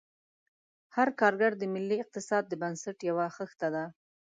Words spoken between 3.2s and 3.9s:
خښته ده.